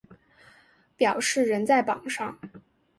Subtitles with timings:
[0.97, 2.39] 表示仍在榜上